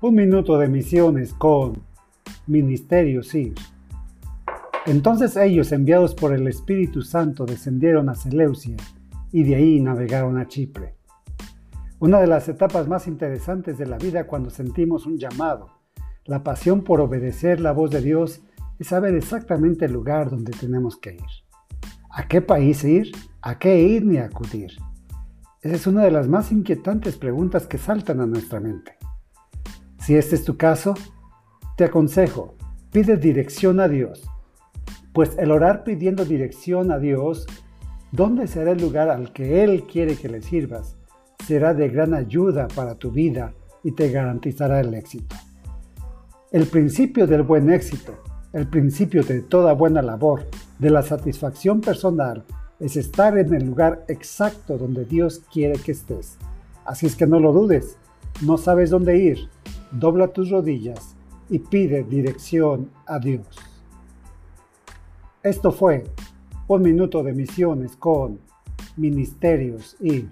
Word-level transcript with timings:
Un 0.00 0.14
minuto 0.14 0.56
de 0.58 0.68
misiones 0.68 1.32
con 1.32 1.82
Ministerio 2.46 3.24
SIR. 3.24 3.54
Entonces 4.86 5.36
ellos, 5.36 5.72
enviados 5.72 6.14
por 6.14 6.32
el 6.32 6.46
Espíritu 6.46 7.02
Santo, 7.02 7.44
descendieron 7.44 8.08
a 8.08 8.14
Seleucia 8.14 8.76
y 9.32 9.42
de 9.42 9.56
ahí 9.56 9.80
navegaron 9.80 10.38
a 10.38 10.46
Chipre. 10.46 10.94
Una 11.98 12.20
de 12.20 12.28
las 12.28 12.48
etapas 12.48 12.86
más 12.86 13.08
interesantes 13.08 13.76
de 13.76 13.86
la 13.86 13.98
vida 13.98 14.28
cuando 14.28 14.50
sentimos 14.50 15.04
un 15.04 15.18
llamado, 15.18 15.66
la 16.26 16.44
pasión 16.44 16.84
por 16.84 17.00
obedecer 17.00 17.58
la 17.58 17.72
voz 17.72 17.90
de 17.90 18.00
Dios, 18.00 18.40
es 18.78 18.86
saber 18.86 19.16
exactamente 19.16 19.86
el 19.86 19.94
lugar 19.94 20.30
donde 20.30 20.52
tenemos 20.52 20.96
que 20.96 21.14
ir. 21.14 21.26
¿A 22.08 22.28
qué 22.28 22.40
país 22.40 22.84
ir? 22.84 23.10
¿A 23.42 23.58
qué 23.58 23.82
ir 23.82 24.06
ni 24.06 24.18
acudir? 24.18 24.70
Esa 25.60 25.74
es 25.74 25.88
una 25.88 26.04
de 26.04 26.12
las 26.12 26.28
más 26.28 26.52
inquietantes 26.52 27.16
preguntas 27.16 27.66
que 27.66 27.78
saltan 27.78 28.20
a 28.20 28.26
nuestra 28.26 28.60
mente. 28.60 28.97
Si 30.08 30.16
este 30.16 30.36
es 30.36 30.44
tu 30.44 30.56
caso, 30.56 30.94
te 31.76 31.84
aconsejo, 31.84 32.54
pide 32.90 33.18
dirección 33.18 33.78
a 33.78 33.88
Dios, 33.88 34.26
pues 35.12 35.36
el 35.36 35.50
orar 35.50 35.84
pidiendo 35.84 36.24
dirección 36.24 36.90
a 36.92 36.98
Dios, 36.98 37.44
¿dónde 38.10 38.46
será 38.46 38.70
el 38.70 38.80
lugar 38.80 39.10
al 39.10 39.34
que 39.34 39.62
Él 39.62 39.84
quiere 39.84 40.16
que 40.16 40.30
le 40.30 40.40
sirvas? 40.40 40.96
Será 41.46 41.74
de 41.74 41.90
gran 41.90 42.14
ayuda 42.14 42.68
para 42.68 42.94
tu 42.94 43.10
vida 43.10 43.52
y 43.84 43.92
te 43.92 44.10
garantizará 44.10 44.80
el 44.80 44.94
éxito. 44.94 45.36
El 46.52 46.68
principio 46.68 47.26
del 47.26 47.42
buen 47.42 47.68
éxito, 47.70 48.14
el 48.54 48.66
principio 48.66 49.22
de 49.22 49.42
toda 49.42 49.74
buena 49.74 50.00
labor, 50.00 50.46
de 50.78 50.88
la 50.88 51.02
satisfacción 51.02 51.82
personal, 51.82 52.46
es 52.80 52.96
estar 52.96 53.36
en 53.36 53.52
el 53.52 53.66
lugar 53.66 54.06
exacto 54.08 54.78
donde 54.78 55.04
Dios 55.04 55.42
quiere 55.52 55.78
que 55.78 55.92
estés. 55.92 56.38
Así 56.86 57.04
es 57.04 57.14
que 57.14 57.26
no 57.26 57.38
lo 57.38 57.52
dudes, 57.52 57.98
no 58.40 58.56
sabes 58.56 58.88
dónde 58.88 59.18
ir, 59.18 59.50
dobla 59.90 60.28
tus 60.28 60.50
rodillas 60.50 61.16
y 61.48 61.58
pide 61.58 62.04
dirección 62.04 62.90
a 63.06 63.18
Dios. 63.18 63.46
Esto 65.42 65.72
fue 65.72 66.04
un 66.66 66.82
minuto 66.82 67.22
de 67.22 67.32
misiones 67.32 67.96
con 67.96 68.38
Ministerios 68.96 69.96
y 70.00 70.26